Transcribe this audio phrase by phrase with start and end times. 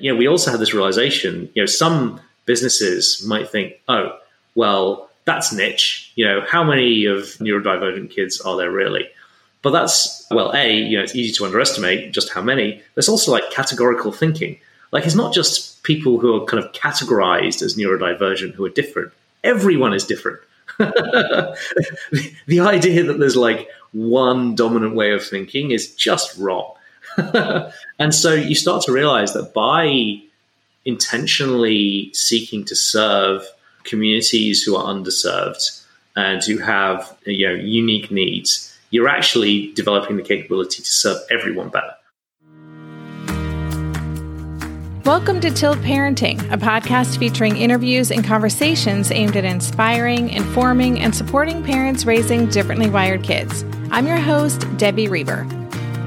[0.00, 4.16] you know, we also had this realization, you know, some businesses might think, oh,
[4.54, 6.12] well, that's niche.
[6.16, 9.08] You know, how many of neurodivergent kids are there really?
[9.62, 12.82] But that's, well, A, you know, it's easy to underestimate just how many.
[12.94, 14.58] There's also like categorical thinking.
[14.90, 19.12] Like, it's not just people who are kind of categorized as neurodivergent who are different.
[19.44, 20.40] Everyone is different.
[20.78, 21.56] the,
[22.46, 26.72] the idea that there's like one dominant way of thinking is just wrong.
[27.98, 30.20] and so you start to realize that by
[30.84, 33.44] intentionally seeking to serve
[33.84, 35.82] communities who are underserved
[36.16, 41.68] and who have you know unique needs, you're actually developing the capability to serve everyone
[41.68, 41.94] better.
[45.04, 51.14] Welcome to Tilt Parenting, a podcast featuring interviews and conversations aimed at inspiring, informing, and
[51.14, 53.64] supporting parents raising differently wired kids.
[53.90, 55.48] I'm your host, Debbie Reber.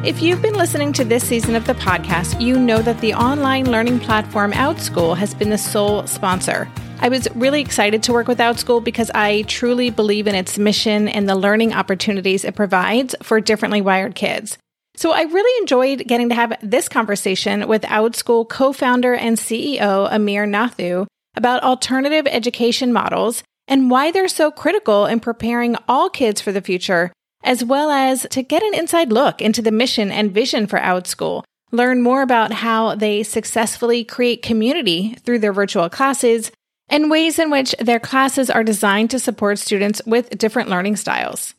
[0.04, 3.72] If you've been listening to this season of the podcast, you know that the online
[3.72, 6.70] learning platform OutSchool has been the sole sponsor.
[7.00, 11.08] I was really excited to work with OutSchool because I truly believe in its mission
[11.08, 14.58] and the learning opportunities it provides for differently wired kids.
[14.98, 20.46] So I really enjoyed getting to have this conversation with OutSchool co-founder and CEO Amir
[20.46, 26.52] Nathoo about alternative education models and why they're so critical in preparing all kids for
[26.52, 27.14] the future
[27.44, 31.44] as well as to get an inside look into the mission and vision for OutSchool.
[31.72, 36.52] Learn more about how they successfully create community through their virtual classes
[36.90, 41.54] and ways in which their classes are designed to support students with different learning styles.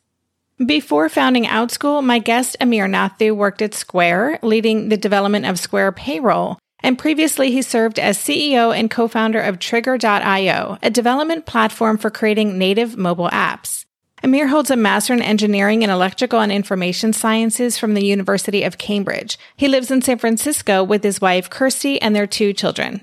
[0.64, 5.92] Before founding OutSchool, my guest Amir Nathoo worked at Square, leading the development of Square
[5.92, 12.10] Payroll, and previously he served as CEO and co-founder of Trigger.io, a development platform for
[12.10, 13.83] creating native mobile apps.
[14.24, 18.78] Amir holds a Master in Engineering in Electrical and Information Sciences from the University of
[18.78, 19.38] Cambridge.
[19.54, 23.02] He lives in San Francisco with his wife, Kirsty, and their two children.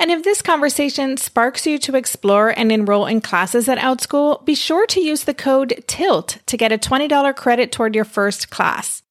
[0.00, 4.54] And if this conversation sparks you to explore and enroll in classes at OutSchool, be
[4.54, 9.02] sure to use the code TILT to get a $20 credit toward your first class.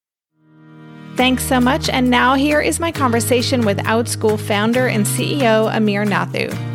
[1.15, 1.89] Thanks so much.
[1.89, 6.70] And now here is my conversation with OutSchool founder and CEO Amir Nathoo.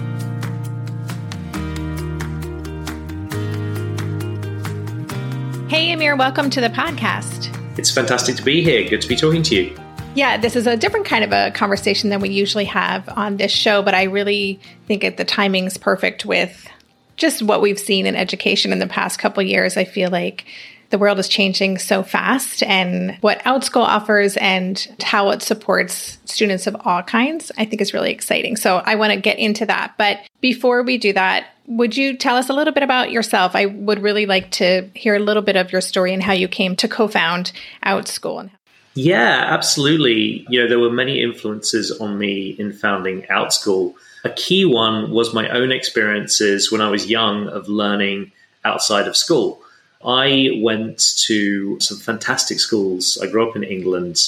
[5.69, 7.53] Hey, Amir, welcome to the podcast.
[7.77, 8.88] It's fantastic to be here.
[8.88, 9.77] Good to be talking to you.
[10.15, 13.50] Yeah, this is a different kind of a conversation than we usually have on this
[13.50, 16.69] show, but I really think that the timing's perfect with
[17.16, 19.77] just what we've seen in education in the past couple years.
[19.77, 20.44] I feel like
[20.91, 26.66] the world is changing so fast and what OutSchool offers and how it supports students
[26.66, 28.56] of all kinds, I think is really exciting.
[28.56, 29.94] So I want to get into that.
[29.98, 33.56] But before we do that, would you tell us a little bit about yourself?
[33.56, 36.47] I would really like to hear a little bit of your story and how you
[36.47, 37.53] came to co-found
[37.84, 38.50] OutSchool.
[38.94, 40.47] Yeah, absolutely.
[40.48, 43.94] You know, there were many influences on me in founding OutSchool.
[44.24, 48.32] A key one was my own experiences when I was young of learning
[48.64, 49.60] outside of school.
[50.06, 53.19] I went to some fantastic schools.
[53.21, 54.21] I grew up in England.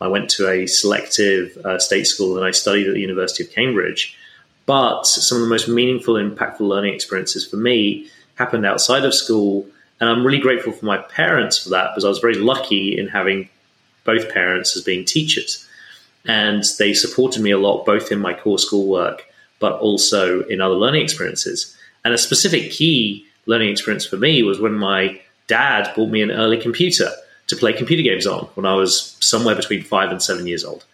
[0.00, 3.50] I went to a selective uh, state school and I studied at the University of
[3.50, 4.16] Cambridge.
[4.64, 9.66] But some of the most meaningful, impactful learning experiences for me happened outside of school.
[10.00, 13.08] And I'm really grateful for my parents for that because I was very lucky in
[13.08, 13.48] having
[14.04, 15.66] both parents as being teachers.
[16.24, 19.26] And they supported me a lot, both in my core schoolwork,
[19.60, 21.76] but also in other learning experiences.
[22.04, 26.30] And a specific key learning experience for me was when my dad bought me an
[26.30, 27.10] early computer
[27.48, 30.84] to play computer games on when I was somewhere between five and seven years old.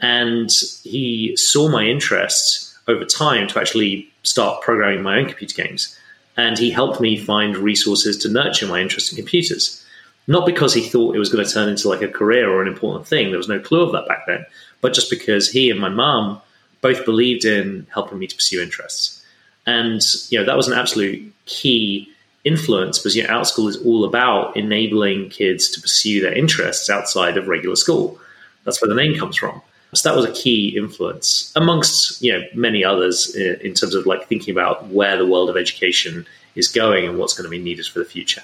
[0.00, 0.50] And
[0.82, 5.96] he saw my interests over time to actually start programming my own computer games.
[6.36, 9.82] And he helped me find resources to nurture my interest in computers.
[10.26, 12.68] Not because he thought it was going to turn into like a career or an
[12.68, 14.44] important thing, there was no clue of that back then,
[14.80, 16.40] but just because he and my mom
[16.80, 19.24] both believed in helping me to pursue interests.
[19.66, 22.12] And you know that was an absolute key
[22.46, 27.36] influence because you know, OutSchool is all about enabling kids to pursue their interests outside
[27.36, 28.18] of regular school.
[28.64, 29.60] That's where the name comes from.
[29.94, 34.06] So that was a key influence amongst you know many others in, in terms of
[34.06, 37.62] like thinking about where the world of education is going and what's going to be
[37.62, 38.42] needed for the future.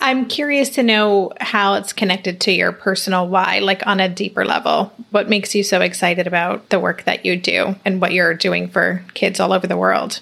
[0.00, 4.44] I'm curious to know how it's connected to your personal why, like on a deeper
[4.44, 4.92] level.
[5.10, 8.68] What makes you so excited about the work that you do and what you're doing
[8.68, 10.20] for kids all over the world?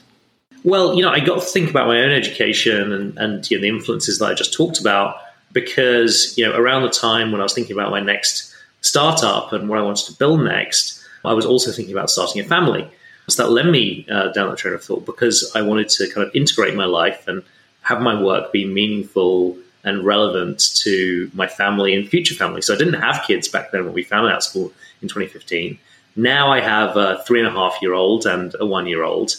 [0.65, 3.63] Well, you know, I got to think about my own education and, and you know,
[3.63, 5.17] the influences that I just talked about
[5.53, 9.69] because, you know, around the time when I was thinking about my next startup and
[9.69, 12.89] what I wanted to build next, I was also thinking about starting a family.
[13.29, 16.27] So that led me uh, down that train of thought because I wanted to kind
[16.27, 17.43] of integrate my life and
[17.83, 22.61] have my work be meaningful and relevant to my family and future family.
[22.61, 25.79] So I didn't have kids back then when we found out school in 2015.
[26.17, 29.37] Now I have a three and a half year old and a one year old.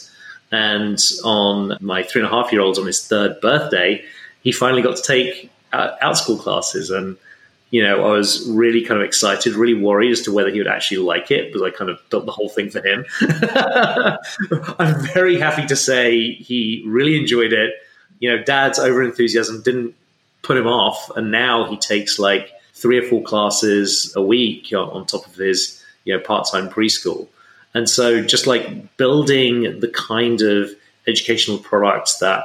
[0.52, 4.04] And on my three and a half year old, on his third birthday,
[4.42, 6.90] he finally got to take uh, out school classes.
[6.90, 7.16] And,
[7.70, 10.68] you know, I was really kind of excited, really worried as to whether he would
[10.68, 13.06] actually like it because I kind of done the whole thing for him.
[14.78, 17.72] I'm very happy to say he really enjoyed it.
[18.18, 19.94] You know, dad's over enthusiasm didn't
[20.42, 21.10] put him off.
[21.16, 25.82] And now he takes like three or four classes a week on top of his,
[26.04, 27.26] you know, part time preschool.
[27.74, 30.70] And so just like building the kind of
[31.06, 32.44] educational products that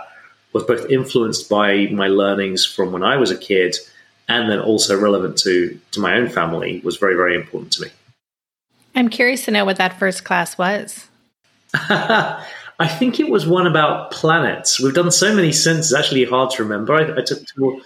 [0.54, 3.78] was both influenced by my learnings from when I was a kid
[4.30, 7.90] and then also relevant to, to my own family was very, very important to me.
[8.96, 11.08] I'm curious to know what that first class was.
[11.74, 14.80] I think it was one about planets.
[14.80, 16.96] We've done so many since, it's actually hard to remember.
[16.96, 17.82] I, I took two,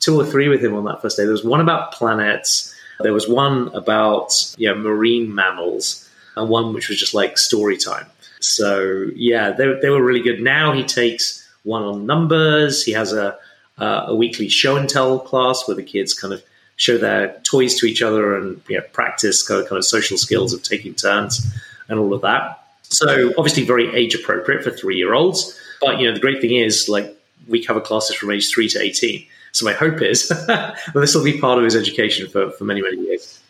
[0.00, 1.24] two or three with him on that first day.
[1.24, 6.05] There was one about planets, there was one about you know, marine mammals
[6.36, 8.06] and one which was just like story time.
[8.40, 10.40] So yeah, they, they were really good.
[10.40, 12.84] Now he takes one on numbers.
[12.84, 13.38] He has a
[13.78, 16.42] uh, a weekly show and tell class where the kids kind of
[16.76, 20.16] show their toys to each other and you know, practice kind of, kind of social
[20.16, 21.46] skills of taking turns
[21.88, 22.62] and all of that.
[22.82, 25.58] So obviously very age appropriate for three year olds.
[25.80, 27.14] But you know the great thing is like
[27.48, 29.26] we cover classes from age three to eighteen.
[29.52, 32.82] So my hope is that this will be part of his education for, for many
[32.82, 33.40] many years.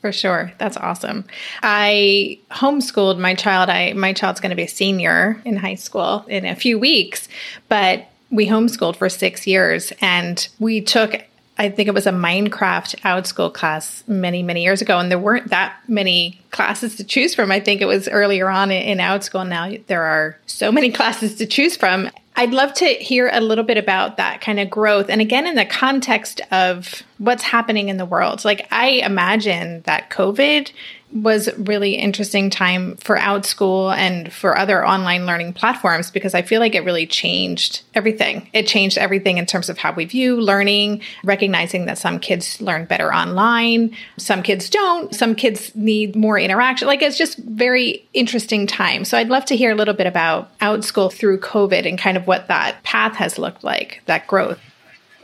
[0.00, 0.52] For sure.
[0.58, 1.26] That's awesome.
[1.62, 3.68] I homeschooled my child.
[3.68, 7.28] I my child's going to be a senior in high school in a few weeks,
[7.68, 11.22] but we homeschooled for 6 years and we took
[11.58, 15.18] I think it was a Minecraft out school class many, many years ago, and there
[15.18, 17.52] weren't that many classes to choose from.
[17.52, 19.44] I think it was earlier on in out school.
[19.44, 22.08] Now there are so many classes to choose from.
[22.34, 25.10] I'd love to hear a little bit about that kind of growth.
[25.10, 28.46] And again, in the context of what's happening in the world.
[28.46, 30.72] Like, I imagine that COVID
[31.12, 36.60] was really interesting time for outschool and for other online learning platforms because i feel
[36.60, 38.48] like it really changed everything.
[38.52, 42.84] It changed everything in terms of how we view learning recognizing that some kids learn
[42.84, 46.86] better online some kids don't some kids need more interaction.
[46.86, 49.04] Like it's just very interesting time.
[49.04, 52.28] So i'd love to hear a little bit about outschool through covid and kind of
[52.28, 54.60] what that path has looked like that growth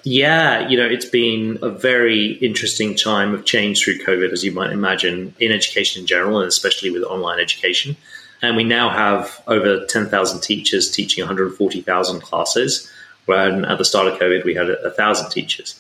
[0.07, 4.53] yeah, you know, it's been a very interesting time of change through COVID, as you
[4.53, 7.97] might imagine, in education in general, and especially with online education.
[8.41, 12.89] And we now have over 10,000 teachers teaching 140,000 classes,
[13.25, 15.77] when at the start of COVID, we had 1,000 teachers.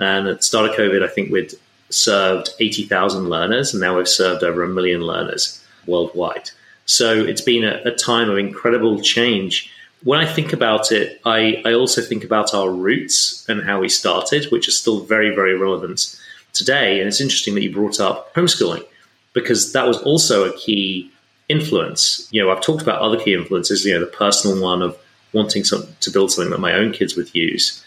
[0.00, 1.54] And at the start of COVID, I think we'd
[1.88, 6.50] served 80,000 learners, and now we've served over a million learners worldwide.
[6.86, 9.70] So it's been a, a time of incredible change
[10.04, 13.88] when I think about it, I, I also think about our roots and how we
[13.88, 16.18] started, which are still very, very relevant
[16.52, 17.00] today.
[17.00, 18.84] And it's interesting that you brought up homeschooling
[19.32, 21.10] because that was also a key
[21.48, 22.28] influence.
[22.30, 24.96] You know, I've talked about other key influences, you know, the personal one of
[25.32, 27.82] wanting some, to build something that my own kids would use.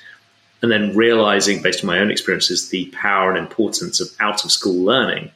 [0.62, 4.52] And then realizing, based on my own experiences, the power and importance of out of
[4.52, 5.31] school learning.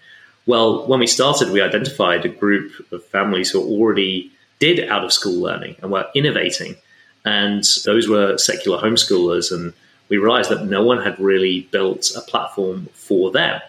[0.45, 5.03] Well, when we started, we identified a group of families who are already did out
[5.03, 6.75] of school learning and were innovating.
[7.23, 9.51] And those were secular homeschoolers.
[9.51, 9.73] And
[10.09, 13.61] we realized that no one had really built a platform for them.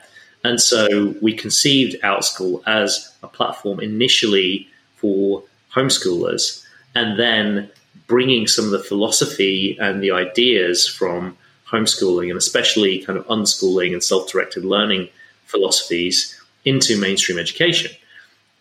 [0.45, 5.43] And so we conceived OutSchool as a platform initially for
[5.75, 6.65] homeschoolers
[6.95, 7.69] and then
[8.07, 11.37] bringing some of the philosophy and the ideas from
[11.69, 15.09] homeschooling and especially kind of unschooling and self directed learning
[15.47, 17.91] philosophies into mainstream education.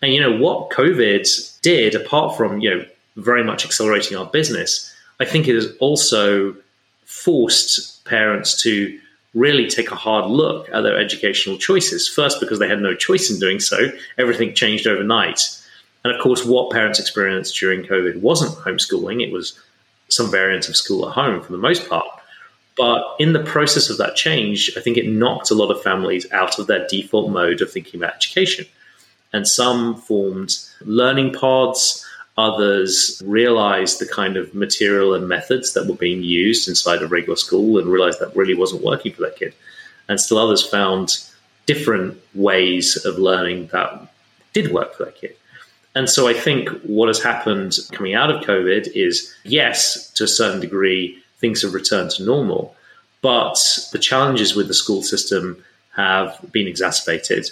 [0.01, 2.85] And you know what COVID did, apart from you know
[3.15, 6.55] very much accelerating our business, I think it has also
[7.05, 8.99] forced parents to
[9.33, 12.07] really take a hard look at their educational choices.
[12.07, 15.41] First, because they had no choice in doing so, everything changed overnight.
[16.03, 19.59] And of course, what parents experienced during COVID wasn't homeschooling, it was
[20.07, 22.07] some variant of school at home for the most part.
[22.77, 26.29] But in the process of that change, I think it knocked a lot of families
[26.31, 28.65] out of their default mode of thinking about education
[29.35, 32.05] and some formed learning pods.
[32.37, 37.35] Others realized the kind of material and methods that were being used inside a regular
[37.35, 39.53] school and realized that really wasn't working for that kid.
[40.07, 41.21] And still others found
[41.65, 44.07] different ways of learning that
[44.53, 45.35] did work for that kid.
[45.95, 50.29] And so I think what has happened coming out of COVID is yes, to a
[50.29, 52.73] certain degree, things have returned to normal,
[53.21, 53.57] but
[53.91, 55.61] the challenges with the school system
[55.93, 57.49] have been exacerbated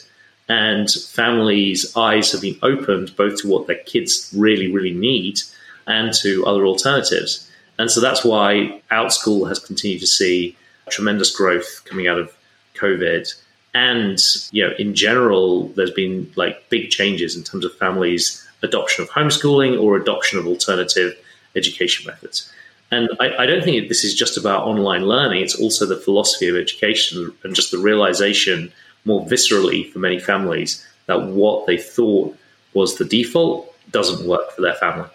[0.49, 5.39] and families' eyes have been opened both to what their kids really, really need
[5.87, 7.49] and to other alternatives.
[7.79, 10.55] And so that's why OutSchool has continued to see
[10.89, 12.35] tremendous growth coming out of
[12.75, 13.33] COVID.
[13.73, 14.19] And,
[14.51, 19.09] you know, in general, there's been like big changes in terms of families' adoption of
[19.09, 21.15] homeschooling or adoption of alternative
[21.55, 22.51] education methods.
[22.91, 25.41] And I, I, don't think this is just about online learning.
[25.41, 28.71] It's also the philosophy of education and just the realization
[29.05, 32.35] more viscerally for many families that what they thought
[32.73, 35.09] was the default doesn't work for their family.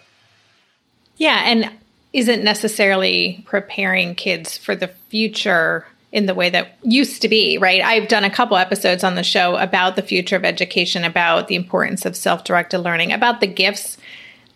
[1.17, 1.43] Yeah.
[1.45, 1.71] And
[2.13, 7.83] isn't necessarily preparing kids for the future in the way that used to be, right?
[7.83, 11.55] I've done a couple episodes on the show about the future of education, about the
[11.55, 13.97] importance of self directed learning, about the gifts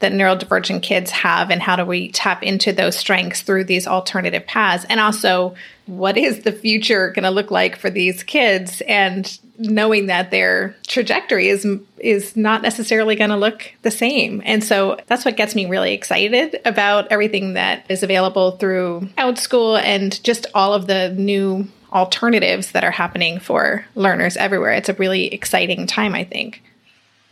[0.03, 4.45] that neurodivergent kids have and how do we tap into those strengths through these alternative
[4.45, 4.85] paths?
[4.89, 5.55] And also
[5.85, 8.81] what is the future going to look like for these kids?
[8.87, 11.65] And knowing that their trajectory is
[11.97, 14.41] is not necessarily going to look the same.
[14.45, 19.81] And so that's what gets me really excited about everything that is available through outschool
[19.81, 24.71] and just all of the new alternatives that are happening for learners everywhere.
[24.71, 26.61] It's a really exciting time i think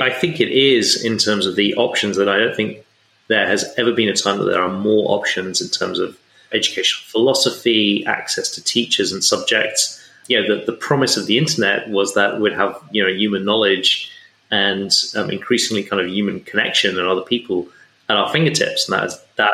[0.01, 2.86] I think it is in terms of the options that I don't think
[3.27, 6.17] there has ever been a time that there are more options in terms of
[6.51, 9.98] educational philosophy, access to teachers and subjects.
[10.27, 13.46] You know, the, the promise of the internet was that we'd have, you know, human
[13.46, 14.12] knowledge
[14.51, 17.67] and um, increasingly kind of human connection and other people
[18.10, 18.88] at our fingertips.
[18.88, 19.51] And that, is, that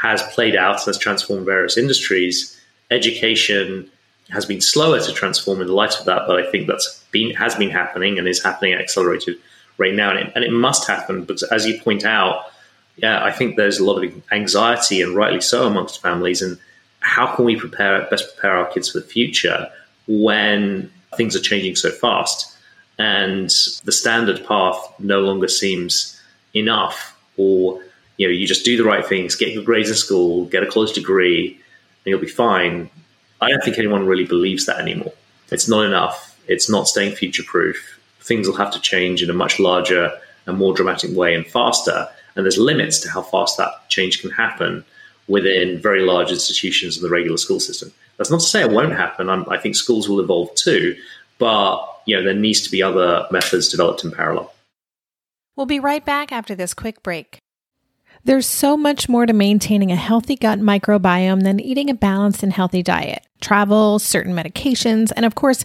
[0.00, 2.58] has played out and has transformed various industries.
[2.90, 3.90] Education
[4.30, 7.34] has been slower to transform in the light of that, but I think that's been
[7.34, 9.36] has been happening and is happening at accelerated
[9.78, 12.46] right now, and it, and it must happen because, as you point out,
[12.96, 16.42] yeah, I think there's a lot of anxiety, and rightly so, amongst families.
[16.42, 16.58] And
[17.00, 19.70] how can we prepare best prepare our kids for the future
[20.08, 22.54] when things are changing so fast,
[22.98, 23.48] and
[23.84, 26.20] the standard path no longer seems
[26.54, 27.80] enough, or
[28.16, 30.66] you know, you just do the right things, get good grades in school, get a
[30.66, 32.90] college degree, and you'll be fine.
[33.40, 35.12] I don't think anyone really believes that anymore.
[35.52, 36.36] It's not enough.
[36.48, 37.97] It's not staying future proof
[38.28, 40.12] things will have to change in a much larger
[40.46, 42.06] and more dramatic way and faster.
[42.36, 44.84] And there's limits to how fast that change can happen
[45.26, 47.92] within very large institutions in the regular school system.
[48.16, 49.28] That's not to say it won't happen.
[49.28, 50.96] I'm, i think schools will evolve too,
[51.38, 54.52] but you know there needs to be other methods developed in parallel.
[55.56, 57.38] We'll be right back after this quick break.
[58.24, 62.52] There's so much more to maintaining a healthy gut microbiome than eating a balanced and
[62.52, 63.26] healthy diet.
[63.40, 65.64] Travel, certain medications, and of course,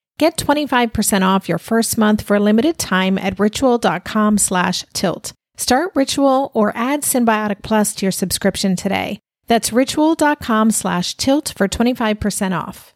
[0.21, 5.33] Get 25% off your first month for a limited time at ritual.com slash tilt.
[5.57, 9.17] Start Ritual or add Synbiotic Plus to your subscription today.
[9.47, 12.93] That's ritual.com slash tilt for 25% off.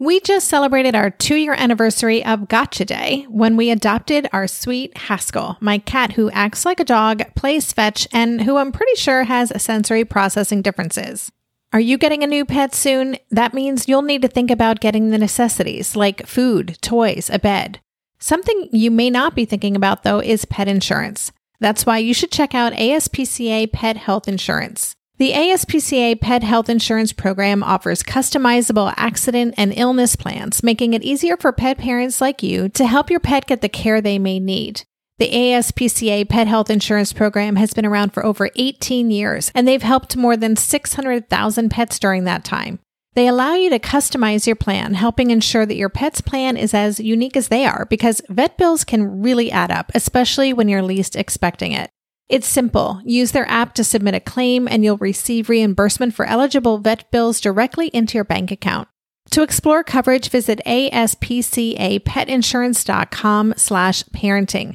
[0.00, 4.98] We just celebrated our two year anniversary of Gotcha Day when we adopted our sweet
[4.98, 9.22] Haskell, my cat who acts like a dog, plays fetch, and who I'm pretty sure
[9.22, 11.30] has sensory processing differences.
[11.74, 13.16] Are you getting a new pet soon?
[13.32, 17.80] That means you'll need to think about getting the necessities like food, toys, a bed.
[18.20, 21.32] Something you may not be thinking about, though, is pet insurance.
[21.58, 24.94] That's why you should check out ASPCA Pet Health Insurance.
[25.18, 31.36] The ASPCA Pet Health Insurance Program offers customizable accident and illness plans, making it easier
[31.36, 34.84] for pet parents like you to help your pet get the care they may need.
[35.18, 39.80] The ASPCA Pet Health Insurance Program has been around for over 18 years, and they've
[39.80, 42.80] helped more than 600,000 pets during that time.
[43.14, 46.98] They allow you to customize your plan, helping ensure that your pet's plan is as
[46.98, 51.14] unique as they are because vet bills can really add up, especially when you're least
[51.14, 51.90] expecting it.
[52.28, 53.00] It's simple.
[53.04, 57.40] Use their app to submit a claim and you'll receive reimbursement for eligible vet bills
[57.40, 58.88] directly into your bank account.
[59.30, 64.74] To explore coverage, visit aspcapetinsurance.com slash parenting.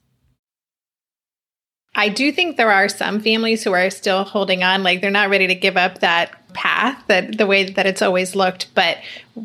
[1.93, 5.29] I do think there are some families who are still holding on, like they're not
[5.29, 8.73] ready to give up that path that the way that it's always looked.
[8.73, 8.97] But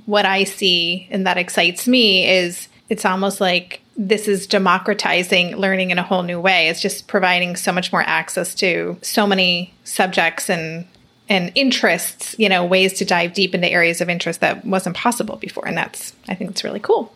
[0.07, 5.91] what I see and that excites me is it's almost like this is democratizing learning
[5.91, 6.69] in a whole new way.
[6.69, 10.87] It's just providing so much more access to so many subjects and
[11.29, 15.35] and interests, you know, ways to dive deep into areas of interest that wasn't possible
[15.37, 15.67] before.
[15.67, 17.13] And that's I think it's really cool.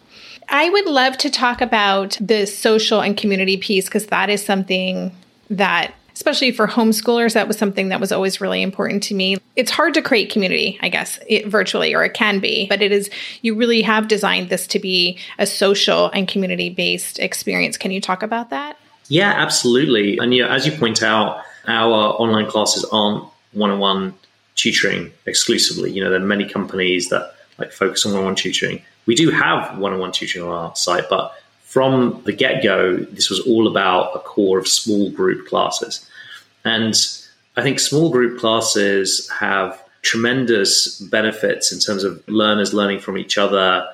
[0.51, 5.17] I would love to talk about the social and community piece because that is something
[5.49, 9.39] that especially for homeschoolers, that was something that was always really important to me.
[9.57, 12.93] It's hard to create community, I guess, it, virtually, or it can be, but it
[12.93, 13.09] is,
[13.41, 17.79] you really have designed this to be a social and community based experience.
[17.79, 18.77] Can you talk about that?
[19.09, 20.19] Yeah, absolutely.
[20.19, 24.15] And as you point out, our online classes aren't one on one
[24.57, 25.91] tutoring exclusively.
[25.91, 28.83] You know, there are many companies that like focus on one on one tutoring.
[29.07, 32.97] We do have one on one tutoring on our site, but from the get go,
[32.97, 36.09] this was all about a core of small group classes.
[36.65, 36.95] And
[37.57, 43.39] I think small group classes have tremendous benefits in terms of learners learning from each
[43.39, 43.87] other,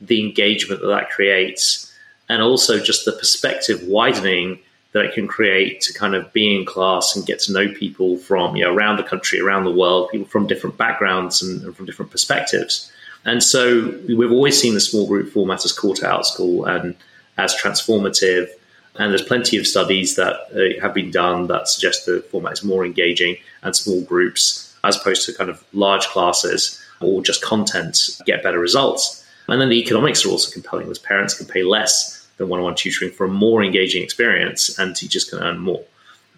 [0.00, 1.92] the engagement that that creates,
[2.28, 4.58] and also just the perspective widening
[4.92, 8.16] that it can create to kind of be in class and get to know people
[8.16, 11.76] from you know around the country, around the world, people from different backgrounds and, and
[11.76, 12.90] from different perspectives.
[13.24, 16.94] And so we've always seen the small group format as core to Outschool and
[17.38, 18.48] as transformative.
[18.96, 22.64] And there's plenty of studies that uh, have been done that suggest the format is
[22.64, 27.98] more engaging and small groups, as opposed to kind of large classes or just content,
[28.24, 29.26] get better results.
[29.48, 32.64] And then the economics are also compelling, as parents can pay less than one on
[32.64, 35.84] one tutoring for a more engaging experience and teachers can earn more.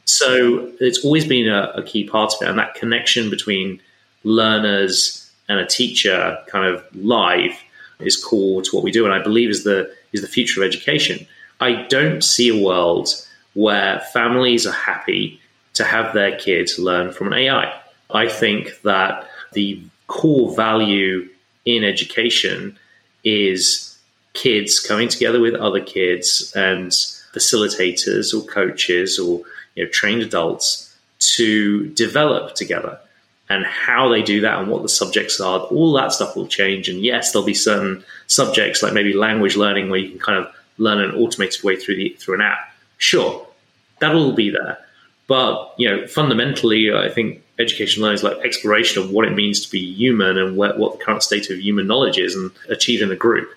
[0.05, 2.49] So it's always been a, a key part of it.
[2.49, 3.81] And that connection between
[4.25, 7.52] learners and a teacher kind of live
[8.00, 9.04] is core to what we do.
[9.04, 11.26] And I believe is the is the future of education.
[11.60, 13.08] I don't see a world
[13.54, 15.40] where families are happy
[15.74, 17.80] to have their kids learn from an AI.
[18.11, 21.28] I think that the core value
[21.64, 22.78] in education
[23.24, 23.98] is
[24.35, 26.90] kids coming together with other kids and
[27.35, 29.42] facilitators or coaches or
[29.74, 32.98] you know, trained adults to develop together
[33.48, 36.88] and how they do that and what the subjects are, all that stuff will change.
[36.88, 40.52] And yes, there'll be certain subjects like maybe language learning where you can kind of
[40.78, 42.72] learn an automated way through the through an app.
[42.98, 43.46] Sure,
[44.00, 44.78] that'll all be there.
[45.26, 49.64] But you know, fundamentally, I think education learning is like exploration of what it means
[49.64, 53.00] to be human and what, what the current state of human knowledge is and achieve
[53.00, 53.48] in a group.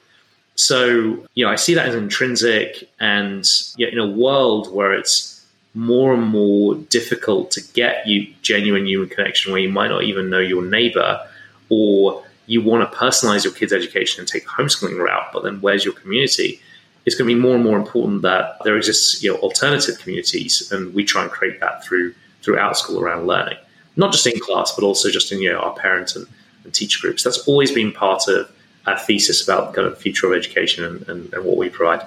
[0.55, 3.45] So, you know, I see that as intrinsic, and
[3.77, 5.38] you in a world where it's
[5.75, 10.29] more and more difficult to get you genuine human connection where you might not even
[10.29, 11.25] know your neighbor
[11.69, 15.61] or you want to personalize your kids' education and take the homeschooling route, but then
[15.61, 16.59] where's your community?
[17.05, 20.71] It's going to be more and more important that there exists you know, alternative communities,
[20.71, 23.57] and we try and create that through through Outschool around learning,
[23.97, 26.25] not just in class, but also just in you know our parent and,
[26.63, 27.23] and teacher groups.
[27.23, 28.51] That's always been part of
[28.87, 32.05] our thesis about kind of future of education and, and, and what we provide.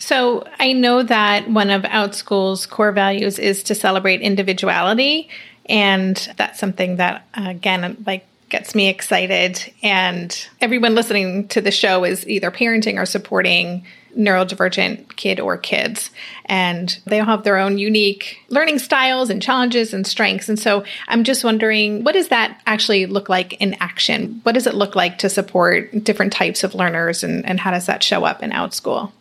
[0.00, 5.28] So I know that one of Outschool's core values is to celebrate individuality.
[5.66, 9.72] And that's something that, again, like gets me excited.
[9.82, 13.84] And everyone listening to the show is either parenting or supporting
[14.16, 16.10] neurodivergent kid or kids.
[16.46, 20.48] And they all have their own unique learning styles and challenges and strengths.
[20.48, 24.40] And so I'm just wondering, what does that actually look like in action?
[24.44, 27.86] What does it look like to support different types of learners and, and how does
[27.86, 29.12] that show up in Outschool?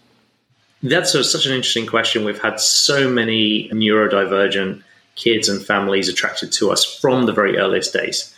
[0.81, 2.23] That's a, such an interesting question.
[2.23, 4.83] We've had so many neurodivergent
[5.15, 8.33] kids and families attracted to us from the very earliest days.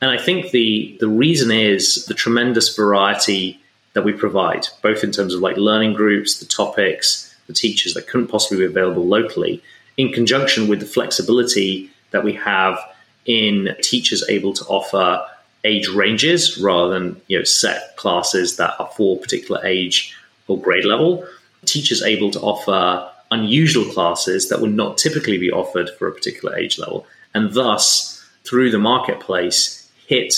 [0.00, 3.60] And I think the, the reason is the tremendous variety
[3.92, 8.08] that we provide, both in terms of like learning groups, the topics, the teachers that
[8.08, 9.62] couldn't possibly be available locally,
[9.96, 12.78] in conjunction with the flexibility that we have
[13.26, 15.24] in teachers able to offer
[15.64, 20.14] age ranges rather than you know set classes that are for particular age
[20.46, 21.26] or grade level
[21.66, 26.56] teachers able to offer unusual classes that would not typically be offered for a particular
[26.56, 30.34] age level, and thus, through the marketplace, hit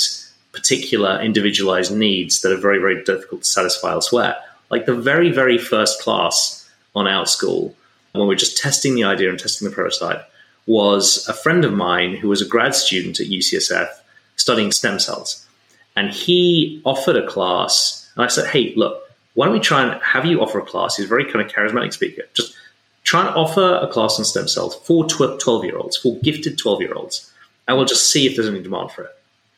[0.53, 4.37] particular individualized needs that are very, very difficult to satisfy elsewhere.
[4.71, 7.75] Like the very, very first class on Outschool,
[8.13, 10.27] when we are just testing the idea and testing the prototype,
[10.67, 13.89] was a friend of mine who was a grad student at UCSF
[14.37, 15.47] studying stem cells.
[15.95, 19.03] And he offered a class, and I said, Hey, look,
[19.37, 20.97] why don't we try and have you offer a class?
[20.97, 22.23] He's a very kind of charismatic speaker.
[22.33, 22.57] Just
[23.05, 26.81] try and offer a class on stem cells for 12 year olds, for gifted 12
[26.81, 27.31] year olds,
[27.69, 29.11] and we'll just see if there's any demand for it.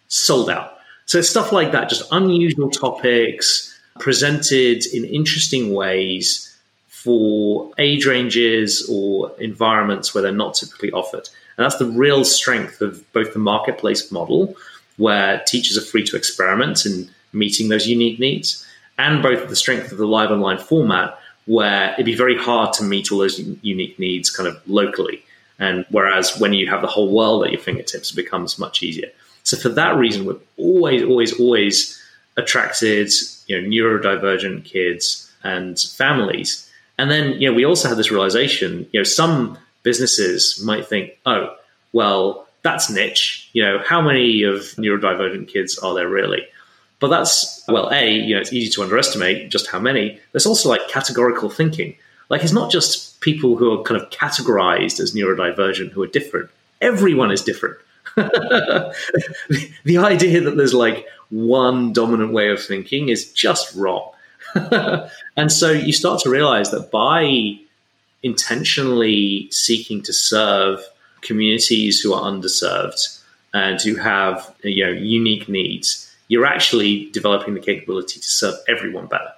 [0.08, 0.78] Sold out.
[1.06, 6.44] So stuff like that, just unusual topics presented in interesting ways
[6.88, 11.28] for age ranges or environments where they're not typically offered.
[11.56, 14.56] And that's the real strength of both the marketplace model,
[14.96, 18.66] where teachers are free to experiment in meeting those unique needs,
[18.98, 22.84] and both the strength of the live online format, where it'd be very hard to
[22.84, 25.22] meet all those unique needs kind of locally.
[25.58, 29.10] And whereas when you have the whole world at your fingertips, it becomes much easier.
[29.44, 32.00] So for that reason, we've always, always, always
[32.36, 33.10] attracted,
[33.46, 36.70] you know, neurodivergent kids and families.
[36.98, 41.16] And then, you know, we also had this realization, you know, some businesses might think,
[41.24, 41.54] oh,
[41.92, 43.48] well, that's niche.
[43.52, 46.46] You know, how many of neurodivergent kids are there really?
[47.00, 50.18] But that's, well, A, you know, it's easy to underestimate just how many.
[50.32, 51.96] There's also like categorical thinking.
[52.28, 56.50] Like it's not just people who are kind of categorized as neurodivergent who are different.
[56.80, 57.76] Everyone is different.
[58.16, 64.10] the idea that there's like one dominant way of thinking is just wrong.
[65.36, 67.58] and so you start to realize that by
[68.22, 70.82] intentionally seeking to serve
[71.20, 73.20] communities who are underserved
[73.54, 79.06] and who have you know unique needs, you're actually developing the capability to serve everyone
[79.06, 79.32] better.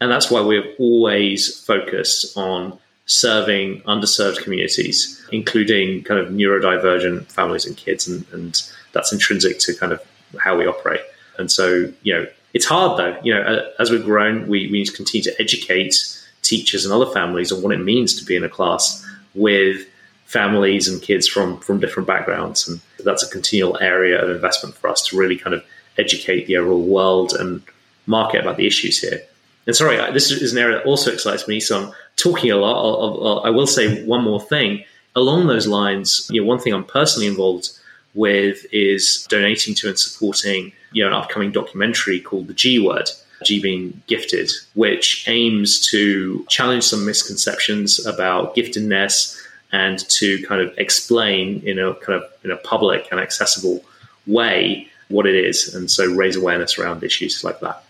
[0.00, 7.66] And that's why we're always focused on serving underserved communities, including kind of neurodivergent families
[7.66, 8.08] and kids.
[8.08, 10.02] And, and that's intrinsic to kind of
[10.40, 11.02] how we operate.
[11.38, 13.18] And so, you know, it's hard though.
[13.22, 15.94] You know, as we've grown, we, we need to continue to educate
[16.42, 19.86] teachers and other families on what it means to be in a class with
[20.26, 22.66] families and kids from from different backgrounds.
[22.66, 25.64] And that's a continual area of investment for us to really kind of
[25.98, 27.62] educate the overall world and
[28.06, 29.22] market about the issues here.
[29.66, 31.60] And sorry, this is an area that also excites me.
[31.60, 32.74] So I'm talking a lot.
[32.74, 36.28] I'll, I'll, I will say one more thing along those lines.
[36.30, 37.70] You know, one thing I'm personally involved
[38.14, 43.08] with is donating to and supporting you know an upcoming documentary called The G Word.
[43.44, 49.36] G being gifted, which aims to challenge some misconceptions about giftedness
[49.72, 53.84] and to kind of explain in a kind of in a public and accessible
[54.28, 57.84] way what it is, and so raise awareness around issues like that.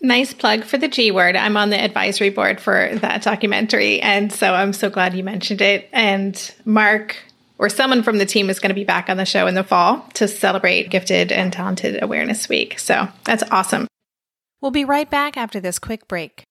[0.00, 1.36] Nice plug for the G word.
[1.36, 4.00] I'm on the advisory board for that documentary.
[4.00, 5.88] And so I'm so glad you mentioned it.
[5.92, 7.16] And Mark
[7.58, 9.64] or someone from the team is going to be back on the show in the
[9.64, 12.78] fall to celebrate Gifted and Talented Awareness Week.
[12.78, 13.86] So that's awesome.
[14.60, 16.42] We'll be right back after this quick break.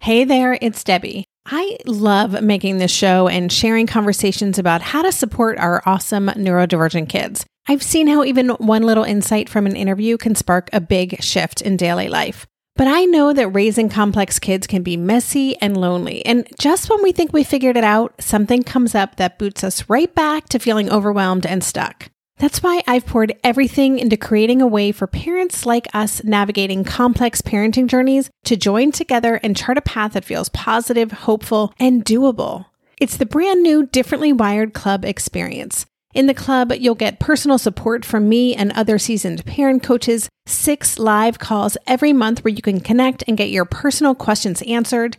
[0.00, 1.24] Hey there, it's Debbie.
[1.44, 7.08] I love making this show and sharing conversations about how to support our awesome neurodivergent
[7.08, 7.44] kids.
[7.68, 11.60] I've seen how even one little insight from an interview can spark a big shift
[11.60, 12.46] in daily life.
[12.76, 16.24] But I know that raising complex kids can be messy and lonely.
[16.26, 19.88] And just when we think we figured it out, something comes up that boots us
[19.88, 22.10] right back to feeling overwhelmed and stuck.
[22.38, 27.40] That's why I've poured everything into creating a way for parents like us navigating complex
[27.40, 32.66] parenting journeys to join together and chart a path that feels positive, hopeful, and doable.
[33.00, 35.86] It's the brand new Differently Wired Club experience.
[36.16, 40.98] In the club, you'll get personal support from me and other seasoned parent coaches, six
[40.98, 45.18] live calls every month where you can connect and get your personal questions answered,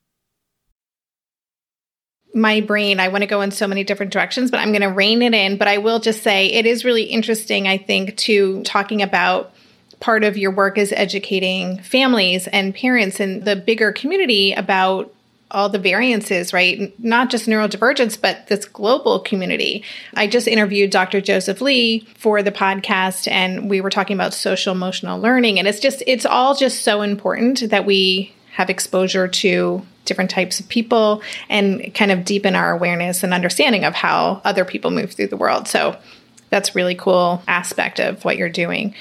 [2.33, 4.87] My brain, I want to go in so many different directions, but I'm going to
[4.87, 5.57] rein it in.
[5.57, 9.53] But I will just say it is really interesting, I think, to talking about
[9.99, 15.13] part of your work is educating families and parents and the bigger community about
[15.51, 16.97] all the variances, right?
[16.99, 19.83] Not just neurodivergence, but this global community.
[20.13, 21.21] I just interviewed Dr.
[21.21, 25.59] Joseph Lee for the podcast, and we were talking about social emotional learning.
[25.59, 30.59] And it's just, it's all just so important that we have exposure to different types
[30.59, 35.13] of people and kind of deepen our awareness and understanding of how other people move
[35.13, 35.67] through the world.
[35.67, 35.97] So
[36.49, 38.93] that's really cool aspect of what you're doing.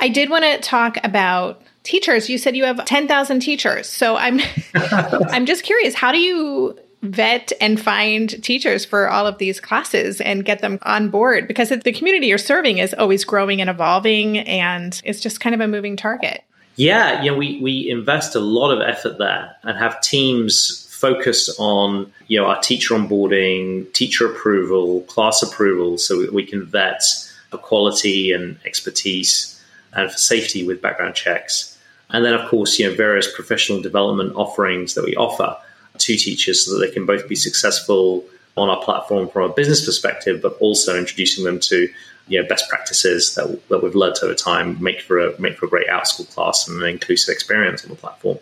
[0.00, 2.28] I did want to talk about teachers.
[2.28, 3.88] You said you have 10,000 teachers.
[3.88, 4.40] So I'm
[4.74, 10.20] I'm just curious, how do you vet and find teachers for all of these classes
[10.20, 14.38] and get them on board because the community you're serving is always growing and evolving
[14.38, 16.42] and it's just kind of a moving target.
[16.76, 21.50] Yeah, you know, we, we invest a lot of effort there and have teams focused
[21.58, 27.02] on, you know, our teacher onboarding, teacher approval, class approval, so we can vet
[27.50, 29.62] for quality and expertise
[29.94, 31.78] and for safety with background checks.
[32.10, 35.56] And then, of course, you know, various professional development offerings that we offer
[35.98, 38.24] to teachers so that they can both be successful
[38.56, 41.88] on our platform from a business perspective, but also introducing them to
[42.28, 45.66] you know, best practices that, that we've learned over time make for a make for
[45.66, 48.38] a great out school class and an inclusive experience on the platform.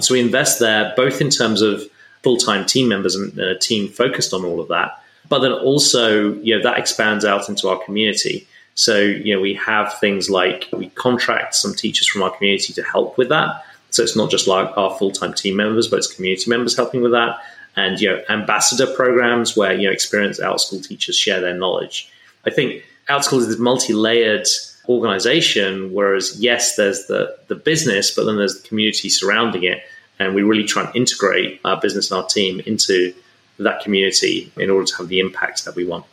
[0.00, 1.82] So we invest there both in terms of
[2.22, 6.34] full time team members and a team focused on all of that, but then also
[6.34, 8.46] you know that expands out into our community.
[8.74, 12.82] So, you know, we have things like we contract some teachers from our community to
[12.82, 13.62] help with that.
[13.90, 17.12] So it's not just like our full-time team members, but it's community members helping with
[17.12, 17.40] that.
[17.76, 22.10] And, you know, ambassador programs where, you know, experienced Outschool teachers share their knowledge.
[22.46, 24.46] I think Outschool is this multi-layered
[24.88, 29.82] organization, whereas yes, there's the, the business, but then there's the community surrounding it.
[30.18, 33.14] And we really try and integrate our business and our team into
[33.58, 36.04] that community in order to have the impact that we want.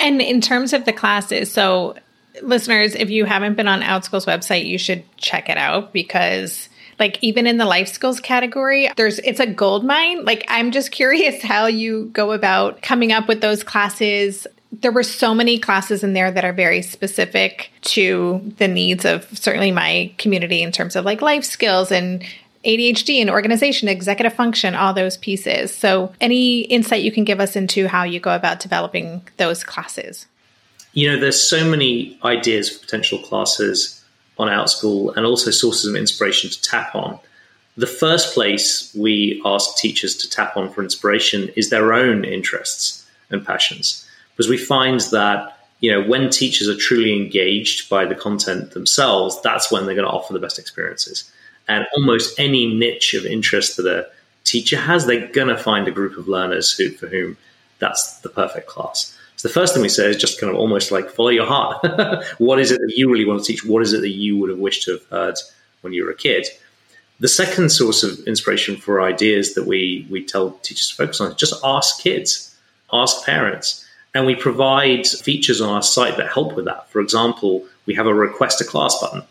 [0.00, 1.96] And in terms of the classes, so
[2.42, 7.18] listeners, if you haven't been on Outschool's website, you should check it out because like
[7.22, 10.24] even in the life skills category, there's it's a gold mine.
[10.24, 14.46] Like I'm just curious how you go about coming up with those classes.
[14.70, 19.26] There were so many classes in there that are very specific to the needs of
[19.36, 22.24] certainly my community in terms of like life skills and
[22.64, 25.74] ADHD and organization, executive function, all those pieces.
[25.74, 30.26] So, any insight you can give us into how you go about developing those classes?
[30.92, 34.04] You know, there's so many ideas for potential classes
[34.38, 37.18] on Outschool and also sources of inspiration to tap on.
[37.76, 43.06] The first place we ask teachers to tap on for inspiration is their own interests
[43.30, 44.07] and passions.
[44.38, 49.40] Because we find that you know when teachers are truly engaged by the content themselves
[49.42, 51.30] that's when they're going to offer the best experiences
[51.68, 54.08] and almost any niche of interest that a
[54.44, 57.36] teacher has, they're going to find a group of learners who, for whom
[57.78, 59.14] that's the perfect class.
[59.36, 61.84] So the first thing we say is just kind of almost like follow your heart.
[62.38, 63.64] what is it that you really want to teach?
[63.64, 65.36] What is it that you would have wished to have heard
[65.82, 66.48] when you were a kid?
[67.20, 71.30] The second source of inspiration for ideas that we, we tell teachers to focus on
[71.30, 72.56] is just ask kids,
[72.92, 73.84] ask parents.
[74.18, 76.90] And we provide features on our site that help with that.
[76.90, 79.22] For example, we have a request a class button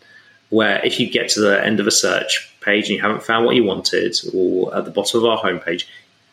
[0.48, 3.44] where if you get to the end of a search page and you haven't found
[3.44, 5.84] what you wanted, or at the bottom of our homepage,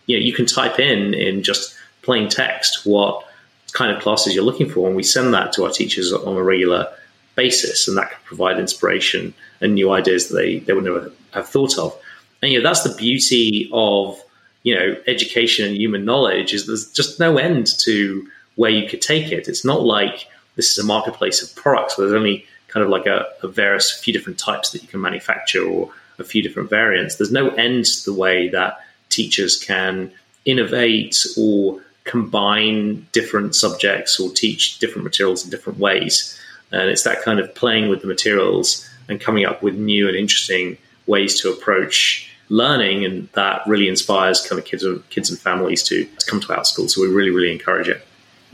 [0.06, 3.28] you know, you can type in in just plain text what
[3.74, 6.42] kind of classes you're looking for, and we send that to our teachers on a
[6.42, 6.88] regular
[7.36, 11.50] basis, and that can provide inspiration and new ideas that they, they would never have
[11.50, 11.94] thought of.
[12.42, 14.18] And you know, that's the beauty of
[14.64, 19.02] you know education and human knowledge is there's just no end to where you could
[19.02, 19.48] take it.
[19.48, 23.06] It's not like this is a marketplace of products where there's only kind of like
[23.06, 25.90] a, a various few different types that you can manufacture or
[26.20, 27.16] a few different variants.
[27.16, 30.12] There's no end to the way that teachers can
[30.46, 36.40] innovate or combine different subjects or teach different materials in different ways.
[36.72, 40.16] And it's that kind of playing with the materials and coming up with new and
[40.16, 45.40] interesting ways to approach learning, and that really inspires kind of kids and kids and
[45.40, 46.88] families to, to come to our school.
[46.88, 48.06] So we really, really encourage it.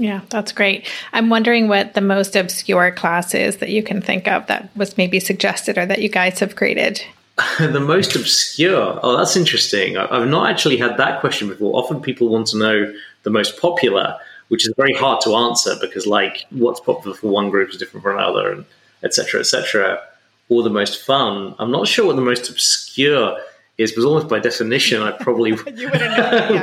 [0.01, 0.87] Yeah, that's great.
[1.13, 4.97] I'm wondering what the most obscure class is that you can think of that was
[4.97, 7.03] maybe suggested or that you guys have created.
[7.59, 8.99] the most obscure.
[9.03, 9.97] Oh, that's interesting.
[9.97, 11.77] I've not actually had that question before.
[11.77, 14.17] Often people want to know the most popular.
[14.47, 18.03] which is very hard to answer because like what's popular for one group is different
[18.03, 18.65] for another, and
[19.01, 19.39] etc.
[19.39, 20.01] etc.
[20.49, 21.55] or the most fun.
[21.59, 23.37] I'm not sure what the most obscure
[23.77, 25.79] is, because almost by definition, I probably wouldn't,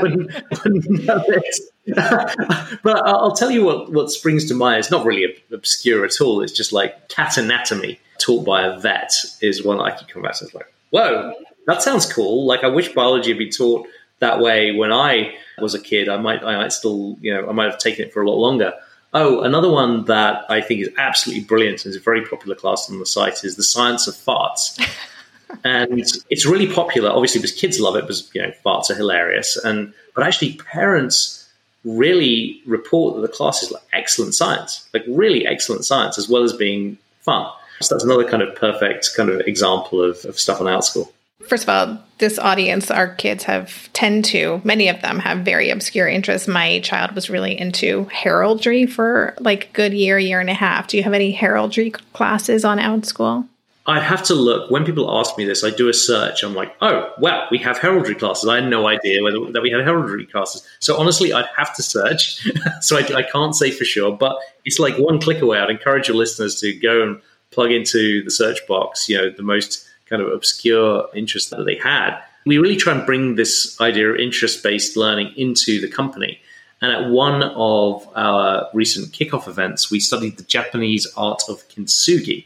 [0.02, 1.60] wouldn't know it.
[1.94, 4.80] but I'll tell you what, what springs to mind.
[4.80, 6.42] It's not really obscure at all.
[6.42, 10.36] It's just like cat anatomy taught by a vet is one I keep coming back
[10.36, 10.44] to.
[10.44, 11.34] It's like, whoa,
[11.66, 12.46] that sounds cool.
[12.46, 13.86] Like I wish biology had been taught
[14.18, 16.08] that way when I was a kid.
[16.08, 18.36] I might, I might still, you know, I might have taken it for a lot
[18.36, 18.72] longer.
[19.14, 22.90] Oh, another one that I think is absolutely brilliant and is a very popular class
[22.90, 24.78] on the site is the science of farts.
[25.64, 29.56] and it's really popular, obviously, because kids love it because you know farts are hilarious,
[29.56, 31.37] and but actually parents
[31.84, 36.42] really report that the class is like excellent science, like really excellent science, as well
[36.42, 37.50] as being fun.
[37.80, 41.10] So that's another kind of perfect kind of example of, of stuff on Outschool.
[41.46, 45.70] First of all, this audience, our kids have tend to, many of them have very
[45.70, 46.48] obscure interests.
[46.48, 50.88] My child was really into heraldry for like a good year, year and a half.
[50.88, 53.46] Do you have any heraldry classes on Outschool?
[53.88, 54.70] I have to look.
[54.70, 56.42] When people ask me this, I do a search.
[56.42, 58.46] I'm like, oh, wow, we have heraldry classes.
[58.46, 60.62] I had no idea whether, that we had heraldry classes.
[60.78, 62.46] So honestly, I'd have to search.
[62.82, 65.58] so I, I, can't say for sure, but it's like one click away.
[65.58, 67.18] I'd encourage your listeners to go and
[67.50, 71.76] plug into the search box, you know, the most kind of obscure interest that they
[71.76, 72.20] had.
[72.44, 76.42] We really try and bring this idea of interest based learning into the company.
[76.82, 82.44] And at one of our recent kickoff events, we studied the Japanese art of kintsugi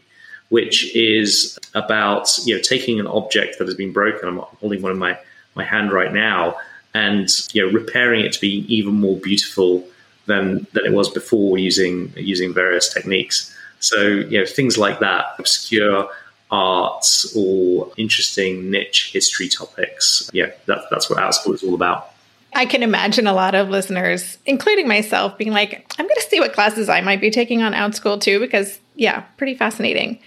[0.52, 4.28] which is about you know taking an object that has been broken.
[4.28, 5.18] I'm holding one in my
[5.54, 6.56] my hand right now,
[6.92, 9.82] and you know repairing it to be even more beautiful
[10.26, 13.50] than than it was before using using various techniques.
[13.80, 16.10] So you know things like that, obscure
[16.50, 20.30] arts or interesting niche history topics.
[20.34, 22.10] Yeah, that, that's what Outschool is all about.
[22.54, 26.38] I can imagine a lot of listeners, including myself, being like, I'm going to see
[26.38, 30.18] what classes I might be taking on Outschool too, because, yeah, pretty fascinating.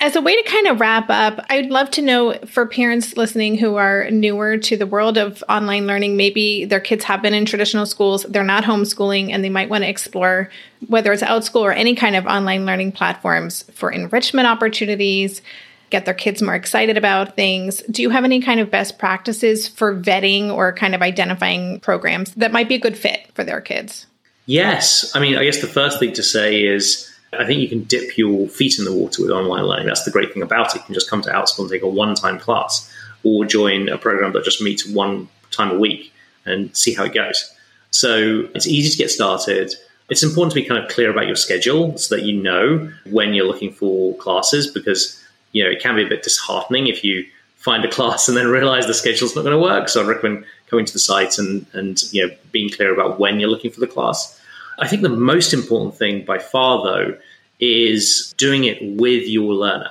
[0.00, 3.56] As a way to kind of wrap up, I'd love to know for parents listening
[3.56, 7.46] who are newer to the world of online learning, maybe their kids have been in
[7.46, 10.50] traditional schools, they're not homeschooling, and they might want to explore
[10.88, 15.40] whether it's Outschool or any kind of online learning platforms for enrichment opportunities,
[15.88, 17.82] get their kids more excited about things.
[17.90, 22.34] Do you have any kind of best practices for vetting or kind of identifying programs
[22.34, 24.06] that might be a good fit for their kids?
[24.46, 25.14] Yes.
[25.14, 28.16] I mean, I guess the first thing to say is I think you can dip
[28.16, 29.86] your feet in the water with online learning.
[29.86, 30.80] That's the great thing about it.
[30.80, 33.98] You can just come to Outschool and take a one time class or join a
[33.98, 36.12] program that just meets one time a week
[36.44, 37.52] and see how it goes.
[37.90, 39.74] So it's easy to get started.
[40.08, 43.34] It's important to be kind of clear about your schedule so that you know when
[43.34, 45.22] you're looking for classes because
[45.52, 48.46] you know it can be a bit disheartening if you find a class and then
[48.46, 49.88] realize the schedule's not going to work.
[49.88, 53.40] So I recommend coming to the site and and you know being clear about when
[53.40, 54.40] you're looking for the class.
[54.78, 57.16] I think the most important thing by far, though,
[57.60, 59.90] is doing it with your learner.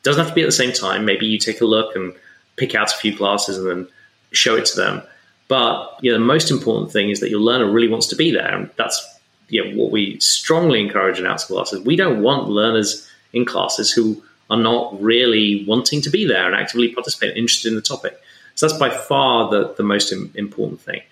[0.00, 1.04] It doesn't have to be at the same time.
[1.04, 2.12] Maybe you take a look and
[2.56, 3.88] pick out a few classes and then
[4.32, 5.02] show it to them.
[5.48, 8.32] But you know, the most important thing is that your learner really wants to be
[8.32, 8.52] there.
[8.52, 9.00] And that's
[9.48, 11.84] you know, what we strongly encourage in Outschool classes.
[11.84, 16.54] We don't want learners in classes who are not really wanting to be there and
[16.54, 18.20] actively participate, interested in the topic.
[18.54, 21.02] So that's by far the, the most important thing.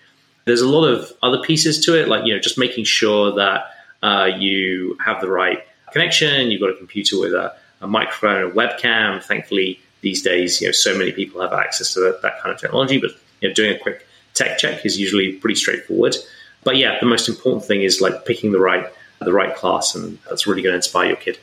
[0.45, 3.65] There's a lot of other pieces to it, like you know, just making sure that
[4.03, 6.51] uh, you have the right connection.
[6.51, 9.23] You've got a computer with a, a microphone, a webcam.
[9.23, 12.61] Thankfully, these days, you know, so many people have access to that, that kind of
[12.61, 12.99] technology.
[12.99, 16.15] But you know, doing a quick tech check is usually pretty straightforward.
[16.63, 18.87] But yeah, the most important thing is like picking the right
[19.21, 21.39] the right class, and that's really going to inspire your kid.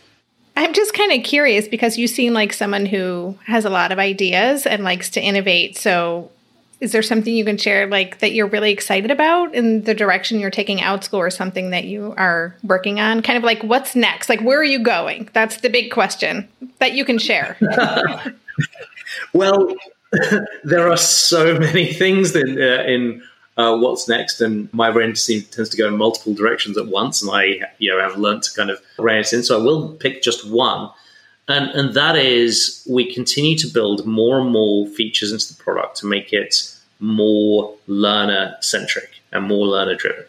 [0.57, 3.99] I'm just kind of curious because you seem like someone who has a lot of
[3.99, 5.79] ideas and likes to innovate.
[5.79, 6.31] So
[6.83, 10.41] is there something you can share like that you're really excited about in the direction
[10.41, 13.23] you're taking Outschool or something that you are working on?
[13.23, 14.29] Kind of like what's next?
[14.29, 15.29] Like where are you going?
[15.33, 16.49] That's the big question
[16.81, 17.57] that you can share.
[19.35, 19.75] Well
[20.65, 23.23] there are so many things in, uh, in
[23.57, 27.31] uh, what's next and my brain tends to go in multiple directions at once and
[27.31, 29.43] i you know have learned to kind of rein it in.
[29.43, 30.91] So i will pick just one
[31.49, 35.97] and, and that is we continue to build more and more features into the product
[35.99, 36.72] to make it
[37.03, 40.25] more learner centric and more learner driven.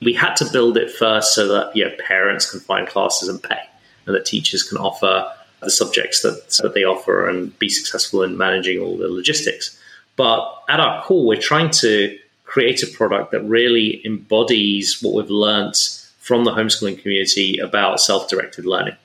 [0.00, 3.60] We had to build it first so that yeah, parents can find classes and pay,
[4.06, 8.38] and that teachers can offer the subjects that, that they offer and be successful in
[8.38, 9.76] managing all the logistics.
[10.14, 15.30] But at our core, we're trying to create a product that really embodies what we've
[15.30, 15.74] learned
[16.20, 18.96] from the homeschooling community about self directed learning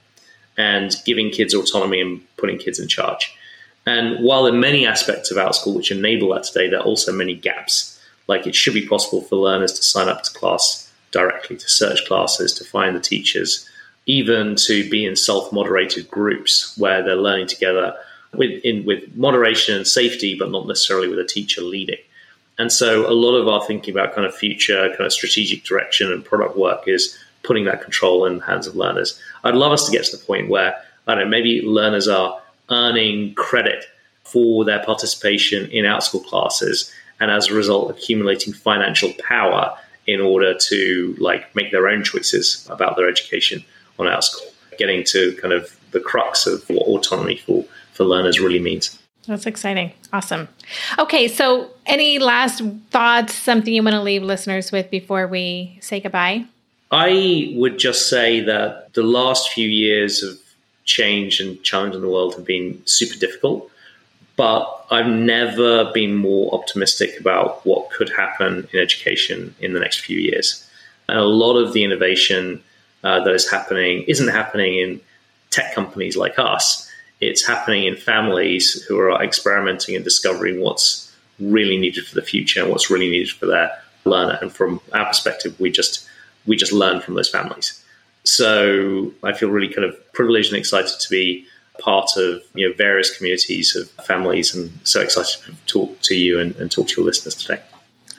[0.58, 3.36] and giving kids autonomy and putting kids in charge.
[3.86, 7.12] And while there are many aspects of Outschool which enable that today, there are also
[7.12, 8.00] many gaps.
[8.28, 12.06] Like it should be possible for learners to sign up to class directly, to search
[12.06, 13.70] classes, to find the teachers,
[14.06, 17.96] even to be in self moderated groups where they're learning together
[18.34, 22.00] with, in, with moderation and safety, but not necessarily with a teacher leading.
[22.58, 26.12] And so a lot of our thinking about kind of future kind of strategic direction
[26.12, 29.20] and product work is putting that control in the hands of learners.
[29.44, 30.76] I'd love us to get to the point where,
[31.08, 32.40] I don't know, maybe learners are
[32.70, 33.86] earning credit
[34.24, 40.54] for their participation in outschool classes and as a result accumulating financial power in order
[40.54, 43.64] to like make their own choices about their education
[44.00, 48.60] on outschool, getting to kind of the crux of what autonomy for, for learners really
[48.60, 49.00] means.
[49.28, 49.94] That's exciting.
[50.12, 50.50] Awesome.
[51.00, 52.62] Okay, so any last
[52.92, 56.46] thoughts, something you want to leave listeners with before we say goodbye?
[56.92, 60.43] I would just say that the last few years of
[60.86, 63.70] change and challenge in the world have been super difficult,
[64.36, 70.00] but I've never been more optimistic about what could happen in education in the next
[70.02, 70.68] few years.
[71.08, 72.64] And a lot of the innovation
[73.04, 75.02] uh, that is happening isn't happening in
[75.50, 76.90] tech companies like us
[77.28, 82.62] it's happening in families who are experimenting and discovering what's really needed for the future
[82.62, 83.72] and what's really needed for their
[84.06, 84.38] learner.
[84.42, 86.08] And from our perspective, we just
[86.46, 87.83] we just learn from those families.
[88.24, 91.46] So I feel really kind of privileged and excited to be
[91.80, 96.40] part of you know various communities of families, and so excited to talk to you
[96.40, 97.62] and, and talk to your listeners today.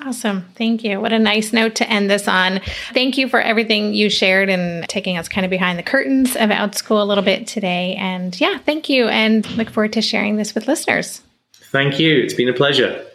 [0.01, 0.45] Awesome.
[0.57, 1.01] Thank you.
[1.01, 2.61] What a nice note to end this on.
[2.93, 6.51] Thank you for everything you shared and taking us kind of behind the curtains of
[6.51, 7.95] Outschool a little bit today.
[7.95, 9.09] And yeah, thank you.
[9.09, 11.23] And look forward to sharing this with listeners.
[11.55, 12.19] Thank you.
[12.19, 13.07] It's been a pleasure.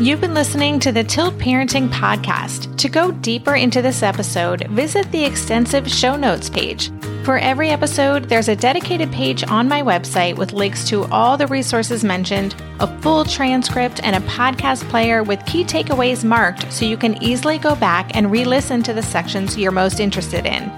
[0.00, 2.76] You've been listening to the Tilt Parenting Podcast.
[2.78, 6.90] To go deeper into this episode, visit the extensive show notes page
[7.28, 11.46] for every episode, there's a dedicated page on my website with links to all the
[11.46, 16.96] resources mentioned, a full transcript, and a podcast player with key takeaways marked so you
[16.96, 20.72] can easily go back and re-listen to the sections you're most interested in.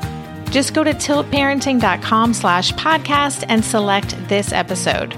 [0.50, 5.16] Just go to tiltparenting.com slash podcast and select this episode.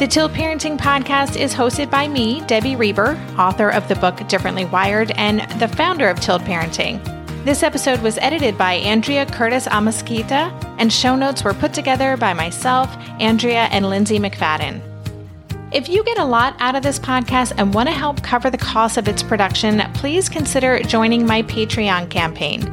[0.00, 4.64] The Tilt Parenting Podcast is hosted by me, Debbie Reber, author of the book Differently
[4.64, 7.04] Wired and the founder of Tilt Parenting.
[7.44, 12.32] This episode was edited by Andrea Curtis Amasquita, and show notes were put together by
[12.32, 12.88] myself,
[13.20, 14.80] Andrea, and Lindsay McFadden.
[15.70, 18.56] If you get a lot out of this podcast and want to help cover the
[18.56, 22.66] cost of its production, please consider joining my Patreon campaign.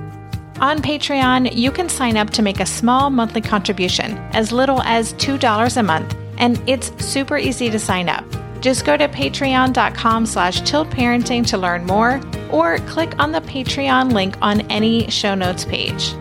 [0.61, 5.11] On Patreon, you can sign up to make a small monthly contribution, as little as
[5.15, 8.25] $2 a month, and it's super easy to sign up.
[8.61, 12.21] Just go to patreon.com slash tiltparenting to learn more
[12.51, 16.11] or click on the Patreon link on any show notes page.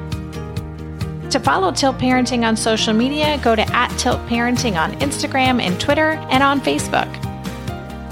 [1.31, 5.79] To follow Tilt Parenting on social media, go to at Tilt Parenting on Instagram and
[5.81, 7.26] Twitter and on Facebook.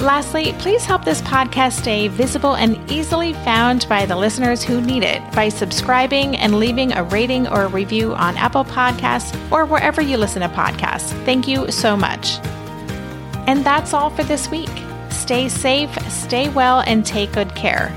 [0.05, 5.03] Lastly, please help this podcast stay visible and easily found by the listeners who need
[5.03, 10.03] it by subscribing and leaving a rating or a review on Apple Podcasts or wherever
[10.03, 11.13] you listen to podcasts.
[11.25, 12.37] Thank you so much.
[13.47, 14.69] And that's all for this week.
[15.09, 17.89] Stay safe, stay well, and take good care.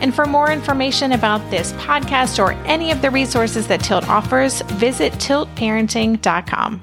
[0.00, 4.62] And for more information about this podcast or any of the resources that Tilt offers,
[4.62, 6.82] visit tiltparenting.com.